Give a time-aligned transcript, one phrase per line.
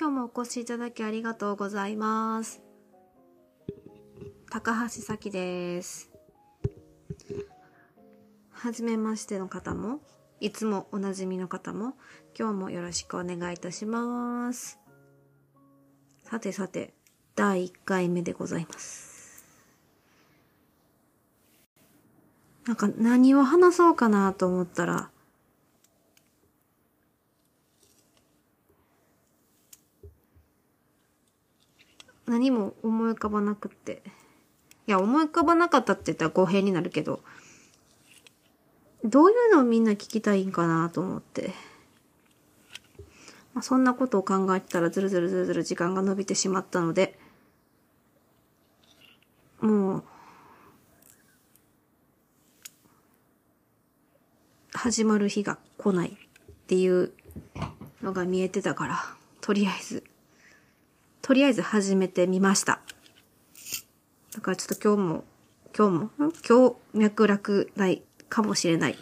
[0.00, 2.62] 今日もお越しいただきありがとうございます。
[4.48, 6.12] 高橋咲です。
[8.50, 9.98] はじめましての方も、
[10.38, 11.94] いつもおなじみの方も、
[12.38, 14.78] 今日もよろしくお願いいたします。
[16.22, 16.94] さてさて、
[17.34, 19.44] 第1回目でございます。
[22.68, 25.10] なんか何を話そうかなと思ったら、
[32.50, 34.02] も思い浮かばなくって。
[34.86, 37.20] いや、思い浮かばなかったって言ったら語弊になるけど、
[39.04, 41.52] どういうのをみんな聞きたいんかなと思って。
[43.54, 47.18] まあ、そんなことを考えたらずるずるずるずる時間が伸びてしまったので、
[49.60, 50.04] もう、
[54.72, 56.14] 始まる日が来ないっ
[56.68, 57.12] ていう
[58.02, 59.04] のが見えてたから、
[59.40, 60.04] とりあえず、
[61.28, 62.80] とりあえず始めてみました。
[64.34, 65.24] だからちょっと今日も、
[65.76, 66.10] 今日も、
[66.48, 68.96] 今日脈絡ないかもしれない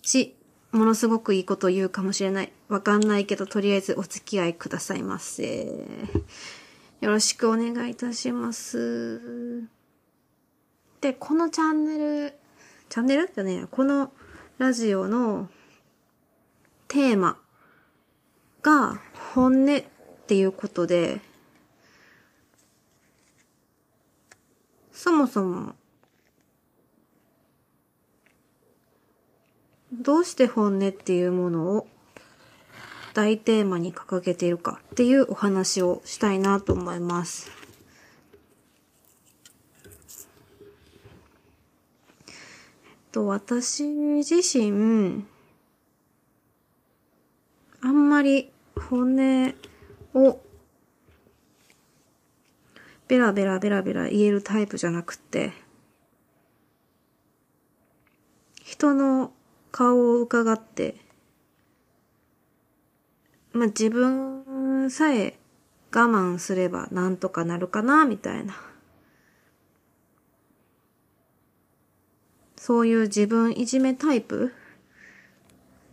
[0.00, 0.36] し、
[0.70, 2.52] ものすごくいいことを言うかもしれない。
[2.68, 5.66] わかんないけど、とりあえずお付き合いくださいませ。
[7.00, 9.64] よろしくお願いいたします。
[11.00, 12.34] で、このチャンネル、
[12.88, 13.28] チャンネル？
[13.34, 14.12] じゃねえこの
[14.58, 15.48] ラジオの
[16.86, 17.36] テーマ
[18.62, 19.00] が
[19.34, 19.82] 本音っ
[20.28, 21.20] ていうことで、
[24.96, 25.74] そもそも、
[29.92, 31.86] どうして本音っていうものを
[33.12, 37.50] 大テーマに掲げているかっていうお話をしたいなと思います。
[42.26, 42.34] えっ
[43.12, 45.26] と、私自身、
[47.82, 49.54] あんまり本音
[50.14, 50.40] を
[53.08, 55.52] ベラベラベラベラ言えるタイプじゃなくて、
[58.62, 59.32] 人の
[59.70, 60.96] 顔を伺って、
[63.52, 65.38] まあ、自分さえ
[65.94, 68.54] 我慢すればなんとかなるかな、みたいな。
[72.56, 74.52] そういう自分いじめタイプ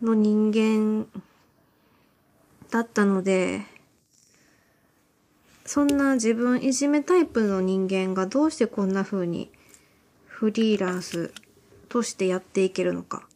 [0.02, 1.06] の人間
[2.70, 3.62] だったので、
[5.64, 9.50] そんな自分いじめタイプの人間がどうしてこんな風に
[10.26, 11.32] フリーランス
[11.88, 13.26] としてやっていけるのか。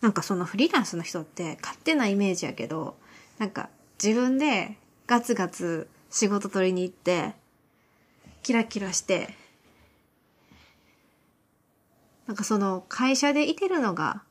[0.00, 2.96] なんかそのフリーランスの人って勝手なイメージやけど、
[3.38, 3.68] なんか
[4.02, 7.34] 自分でガツガツ仕事取りに行って、
[8.42, 9.34] キラキラして、
[12.26, 14.22] なんかその会社でいてるのが、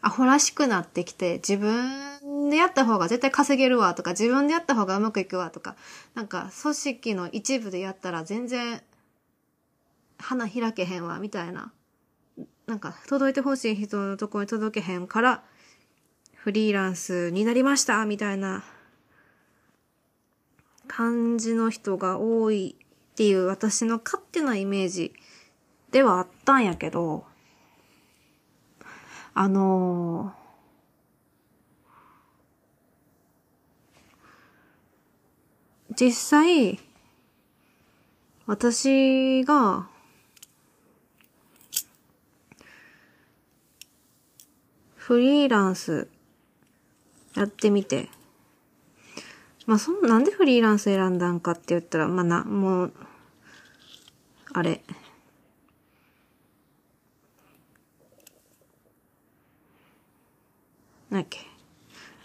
[0.00, 2.15] アホらしくなってきて、自分
[2.50, 5.76] でやった方が絶対稼げるわとか、自分でやった方がうまくいくわとか、
[6.14, 8.82] なんか組織の一部でやったら全然
[10.18, 11.72] 花開けへんわみたいな。
[12.66, 15.44] なんか届いてほしい人のとこに届けへんから、
[16.34, 18.64] フリーランスになりましたみたいな
[20.86, 25.12] 感じの人が多いっていう私の勝手なイメージ
[25.90, 27.24] ではあったんやけど、
[29.34, 30.32] あの
[35.98, 36.78] 実際、
[38.44, 39.88] 私が、
[44.96, 46.08] フリーランス
[47.34, 48.10] やってみて、
[49.64, 52.92] まあ、そん、なんでフリーランス選んだんかって言ったら、まあ、な、もう、
[54.52, 54.82] あれ、
[61.08, 61.40] なんだっけ。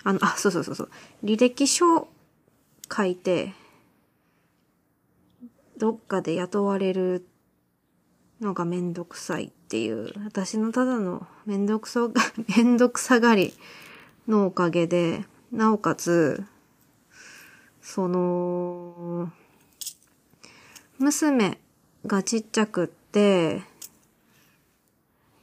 [0.04, 0.90] あの、あ、そうそうそうそう。
[1.24, 2.10] 履歴書
[2.94, 3.54] 書いて、
[5.82, 7.26] どっかで雇われる
[8.40, 12.22] のがめんどくさいっていう、私のただのめんどくそが、
[12.56, 13.52] めんどくさがり
[14.28, 16.44] のおかげで、なおかつ、
[17.82, 19.32] その、
[21.00, 21.58] 娘
[22.06, 23.64] がちっちゃくって、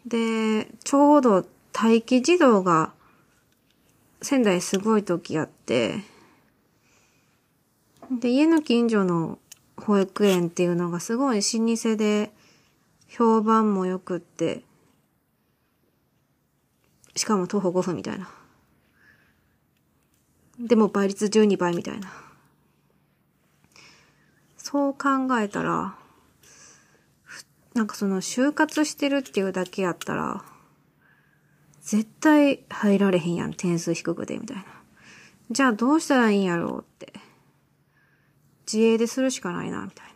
[0.06, 2.92] で、ちょうど待機児童が
[4.22, 6.04] 仙台すごい時あって、
[8.12, 9.40] で、家の近所の
[9.80, 12.32] 保育園っていうのがすごい老舗で、
[13.08, 14.62] 評判も良くって、
[17.16, 18.28] しかも徒歩5分みたいな。
[20.60, 22.12] でも倍率12倍みたいな。
[24.56, 25.08] そう考
[25.40, 25.96] えたら、
[27.74, 30.44] なんかその就活してるっていうだけやったら、
[31.80, 34.64] 絶対入られへんやん、点数低くで、みたいな。
[35.50, 37.27] じゃあどうしたらいいんやろうって。
[38.70, 40.12] 自営でするしかないな、みたいな。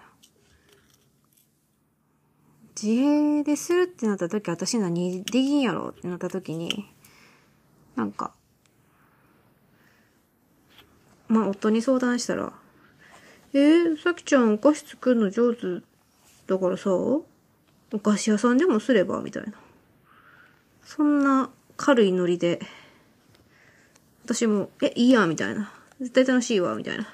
[2.81, 6.93] 自営でするってなった時、私何できんやろってなった時に、
[7.96, 8.34] なんか、
[11.28, 12.52] まあ、夫に相談したら、
[13.54, 15.82] えー、さきちゃんお菓子作るの上手
[16.46, 17.25] だからさ、お
[18.02, 19.20] 菓子屋さんでもすれば？
[19.22, 19.52] みたいな。
[20.84, 22.60] そんな軽いノリで、
[24.25, 25.72] 私も、え、いいや、みたいな。
[26.00, 27.06] 絶対楽しいわ、みたいな。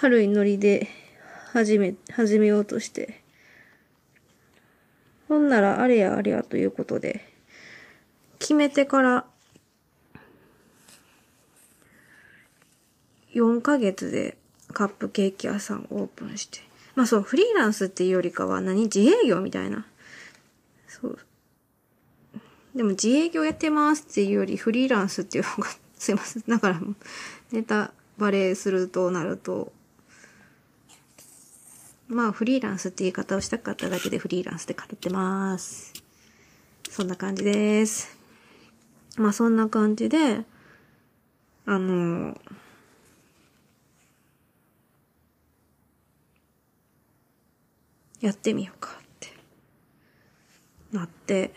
[0.00, 0.88] 軽いノリで、
[1.52, 3.20] 始め、始めようとして。
[5.28, 7.22] ほんなら、あれやあれやということで、
[8.38, 9.26] 決めてから、
[13.34, 14.38] 4ヶ月で
[14.72, 16.60] カップケーキ屋さんオープンして。
[16.94, 19.86] まあそう、フリーランスっていうよりかは何自営業みたいな。
[20.88, 21.18] そう。
[22.74, 25.68] でも自営業やってますっていうよりフリーランスっていう方が、
[25.98, 26.44] すいません。
[26.48, 26.80] だから、
[27.52, 29.74] ネタバレするとなると、
[32.10, 35.92] まあフリーランスって言い方をしたかっただけでフリーランスで語ってます。
[36.90, 38.18] そんな感じです。
[39.16, 40.44] まあそんな感じで、
[41.66, 42.36] あの、
[48.20, 49.28] やってみようかって
[50.92, 51.52] なって、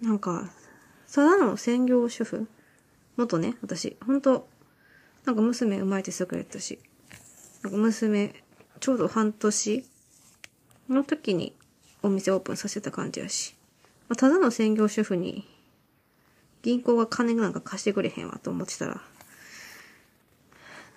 [0.00, 0.48] なんか、
[1.16, 2.46] ただの専業主婦？
[3.16, 4.46] 元ね、私、本当
[5.24, 6.78] なんか娘生まれてすぐやったし、
[7.62, 8.34] なんか娘、
[8.80, 9.86] ちょうど半年
[10.90, 11.54] の時に
[12.02, 13.54] お店オープンさせた感じやし、
[14.10, 15.48] まあ、ただの専業主婦に
[16.60, 19.00] 銀行が金なんか貸してくれへんわと思ってたら、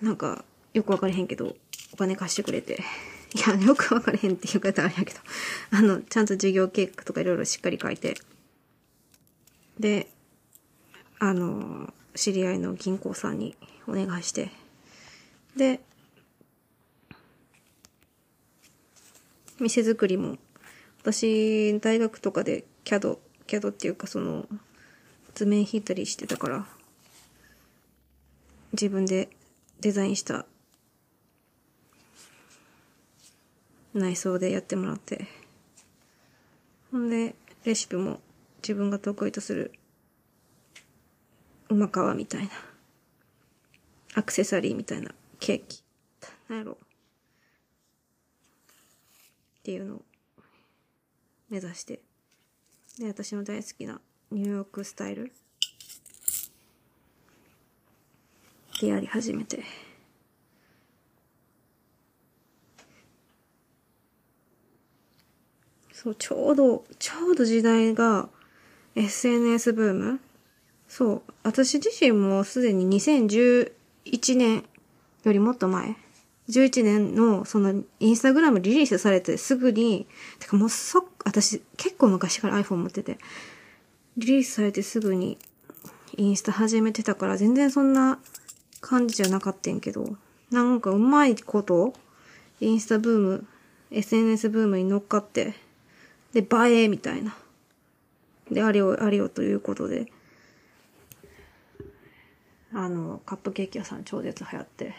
[0.02, 0.44] なんか、
[0.74, 1.56] よくわかれへんけど、
[1.94, 2.82] お金貸してくれて。
[3.34, 5.20] いや、よくわかれへんって言う方あれやけど、
[5.70, 8.16] あの、ちゃんと事業計画とかいろいろしっかり書いて、
[9.80, 10.08] で、
[11.18, 13.56] あの、知り合いの銀行さんに
[13.88, 14.50] お願いして、
[15.56, 15.80] で、
[19.58, 20.36] 店作りも、
[21.00, 24.46] 私、大学とかで CAD、CAD っていうかその、
[25.34, 26.66] 図面引いたりしてたから、
[28.72, 29.30] 自分で
[29.80, 30.44] デザインした
[33.94, 35.26] 内装でやってもらって、
[36.92, 37.34] ほんで、
[37.64, 38.20] レシピも
[38.62, 39.72] 自分が得意とする、
[41.68, 42.50] うま皮みたいな、
[44.14, 45.82] アクセサリーみたいなケーキ、
[46.48, 46.76] なんやろ、っ
[49.62, 50.02] ていうのを
[51.48, 52.00] 目指して、
[52.98, 55.32] で、私の大好きなニューヨークスタイル。
[58.80, 59.62] でやり始めて。
[65.92, 68.30] そう、ちょうど、ちょうど時代が
[69.00, 70.20] SNS ブーム？
[70.86, 73.70] そう、私自身もすでに2011
[74.36, 74.64] 年
[75.24, 75.96] よりもっと前、
[76.50, 80.06] 11年のそのインスタグラムリリースされてすぐに、
[80.38, 83.18] てかもうそっ、私結構昔から iPhone 持ってて、
[84.18, 85.38] リリースされてすぐに
[86.18, 88.18] インスタ始めてたから全然そんな
[88.82, 90.16] 感じじゃなかったんけど、
[90.50, 91.94] なんかうまいこと、
[92.60, 93.46] インスタブーム、
[93.92, 95.54] SNS ブームに乗っかって、
[96.34, 97.34] で、映えみたいな。
[98.50, 100.10] で、あれよ、あれよということで、
[102.72, 104.94] あの、カップケーキ屋さん超絶流行って。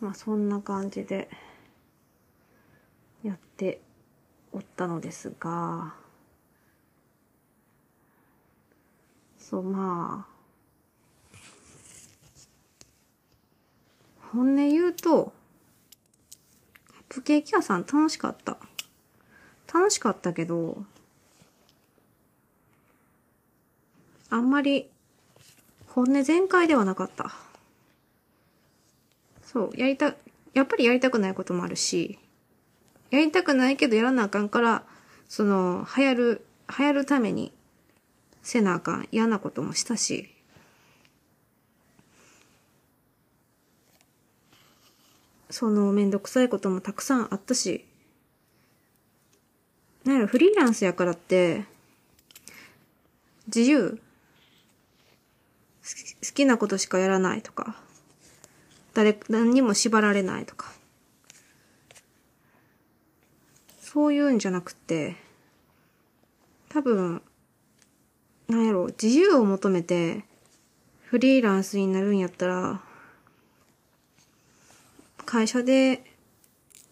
[0.00, 1.28] まあそんな感じで、
[3.22, 3.80] やって
[4.52, 5.94] おったのですが、
[9.38, 10.38] そう、まあ、
[14.32, 15.32] 本音言うと、
[16.86, 18.58] カップケーキ屋さん楽しかった。
[19.72, 20.84] 楽しかったけど、
[24.30, 24.88] あんまり
[25.88, 27.32] 本音全開ではなかった。
[29.42, 30.14] そう、やりた、
[30.54, 32.18] やっぱりやりたくないこともあるし、
[33.10, 34.84] やりたくないけどやらなあかんから、
[35.28, 36.46] その、流行る、
[36.78, 37.52] 流行るために
[38.42, 40.34] せなあかん嫌なこともしたし、
[45.50, 47.86] そのめんどくさいこともたくさんあったし、
[50.08, 51.66] なんやろ、フリーランスやからって、
[53.46, 54.00] 自由。
[55.82, 57.76] 好き好きなことしかやらないとか、
[58.94, 60.72] 誰、何にも縛られないとか、
[63.82, 65.16] そういうんじゃなくて、
[66.70, 67.20] 多分、
[68.48, 70.24] なんやろ、自由を求めて、
[71.02, 72.80] フリーランスになるんやったら、
[75.26, 76.02] 会社で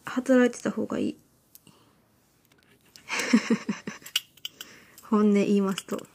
[0.04, 1.16] 働いてた方がいい。
[5.02, 6.06] 本音言いますと。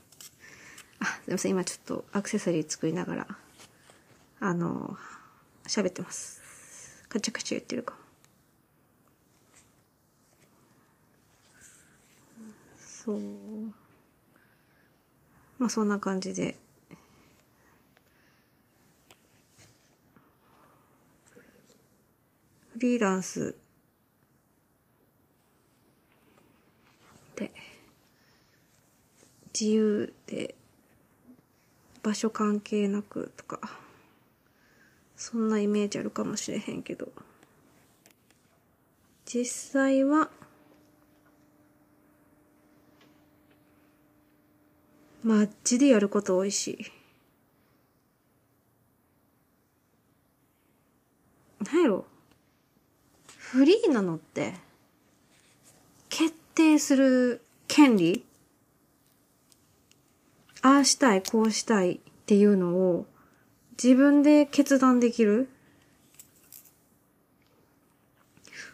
[1.00, 1.52] あ、すいません。
[1.52, 3.28] 今ちょっとアクセサリー作りながら、
[4.40, 4.98] あの、
[5.66, 6.42] 喋ってます。
[7.10, 7.96] カチャカチャ言ってるか。
[12.78, 13.20] そう。
[15.58, 16.58] まあそんな感じで。
[22.74, 23.56] フリーランス
[27.42, 27.52] で
[29.60, 30.54] 自由で
[32.04, 33.60] 場所関係なくとか
[35.16, 37.08] そんなイメージあるかもしれへんけど
[39.26, 40.30] 実際は
[45.24, 46.92] マッチでやること多いし。
[51.64, 52.06] なんやろ？
[53.38, 54.56] フリーなのって、
[56.54, 58.26] 定する権利
[60.62, 63.06] ああしたい、こうしたいっていうのを
[63.82, 65.50] 自分で決断できる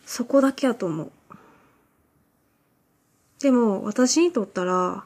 [0.06, 1.12] そこだけやと思う。
[3.40, 5.06] でも私にとったら、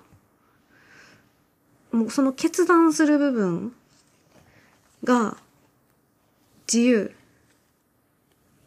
[1.92, 3.75] もうその決断する部分
[5.04, 5.38] が
[6.72, 7.16] 自由。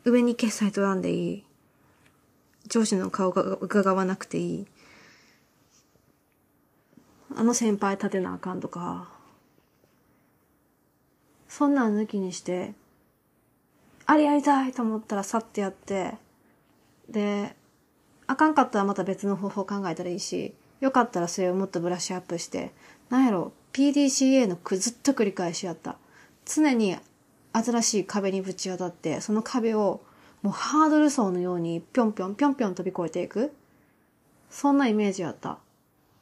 [0.05, 1.45] 上に決済取らんでいい。
[2.69, 4.67] 上司の顔が伺わなくていい。
[7.37, 9.09] あの先輩立てなあかんとか。
[11.49, 12.75] そんなん抜きにして、
[14.07, 16.15] あれやりたいと思ったらさってやって、
[17.09, 17.55] で、
[18.27, 22.73] あかんかったらまた別の方法考えたらいいし、よかったらそれをもっとブラッシュアップして、
[23.09, 25.97] なんやろ、PDCA のくずっと繰り返しやった。
[26.45, 26.97] 常に
[27.53, 30.01] 新しい壁にぶち当たって、その壁を
[30.45, 33.55] もうハードル層のようにぴょんぴょんぴょんぴょん飛び越えていく。
[34.51, 35.59] そんなイメージやった。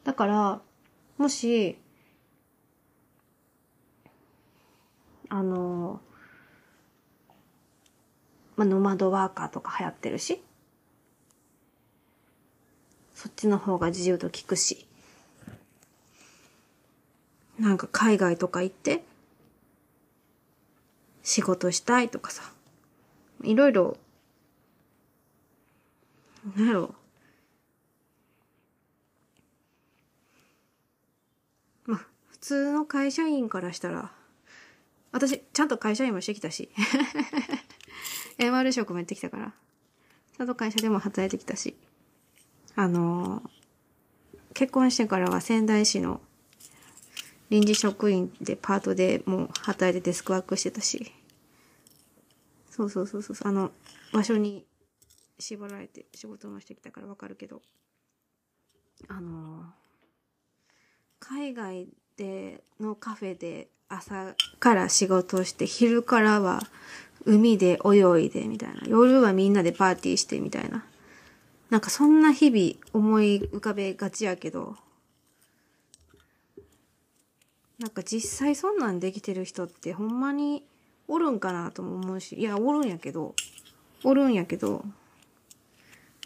[0.05, 0.61] だから、
[1.19, 1.77] もし、
[5.29, 6.01] あの、
[8.55, 10.41] まあ、ノマドワーカーとか流行ってるし、
[13.17, 14.87] そっちの方が自由と聞くし、
[17.59, 19.03] なんか海外とか行って、
[21.25, 22.45] 仕事したいとかさ、
[23.43, 23.97] いろいろ、
[26.45, 26.95] なんやろ。
[31.85, 34.13] まあ、普通の会社員からしたら、
[35.13, 36.71] 私、ちゃんと会社員もしてきたし、
[38.39, 39.53] MR 職もやってきたから、
[40.37, 41.77] ちゃんと会社でも働いてきたし、
[42.75, 43.49] あのー、
[44.55, 46.21] 結婚してからは仙台市の
[47.51, 51.13] 臨時職員でパートでもう働いてデスクワークしてたし。
[52.71, 53.71] そうそうそうそう、あの、
[54.13, 54.65] 場所に
[55.43, 57.61] 縛られて仕事もしてきたからわかるけど、
[59.09, 59.65] あの、
[61.19, 66.63] 海外でのカフェで朝から仕事して、昼からは
[67.25, 70.85] 海で泳いでみたいな、夜はみんなでパーティーしてみたいな。
[71.71, 74.77] なんかそんな日々思い浮かべがちやけど、
[77.79, 80.65] なんか実際そんなんできてる人ってほんまに
[81.09, 83.35] おるんかなとも思うし、いや、おるんやけど、
[84.05, 84.85] おるんやけど、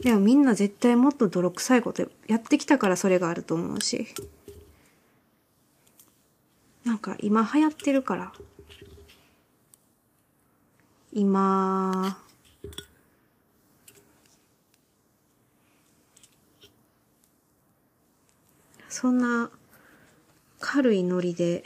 [0.02, 4.06] でもみんな絶対もっと泥臭いことやってきたからそれがあると思うし、
[6.84, 8.32] なんか今流行ってるから、
[11.12, 12.18] 今、
[18.88, 19.50] そんな
[20.60, 21.64] 軽いノリで、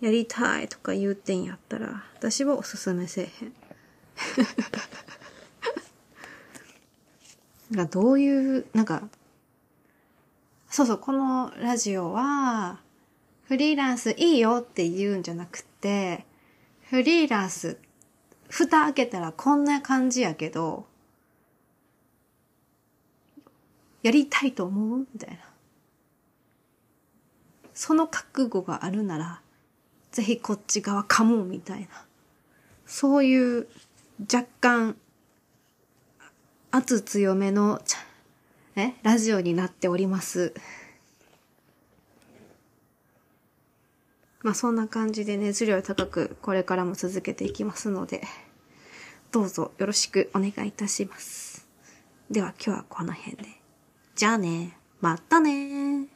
[0.00, 3.59] やりたいとか言うてんやったら、私はおすすめせえへん。
[7.72, 9.08] がどういう、なんか、
[10.68, 12.80] そうそう、このラジオは、
[13.44, 16.24] フリーランスいいよって言うんじゃなくて、
[16.88, 17.78] フリーランス、
[18.48, 20.86] 蓋開けたらこんな感じやけど、
[24.02, 25.38] やりたいと思うみたいな。
[27.74, 29.40] その覚悟があるなら、
[30.12, 31.88] ぜひこっち側かも、みたいな。
[32.86, 33.68] そういう
[34.20, 34.96] 若干、
[36.70, 37.80] 圧強めの、
[38.76, 40.52] えラジオになっております。
[44.42, 48.22] まあそんな感じで熱量高くこれからも続けていきますので、
[49.32, 51.66] どうぞよろしくお願いいたします。
[52.30, 53.44] では今日はこの辺で。
[54.16, 54.76] じゃあね。
[55.00, 56.08] またね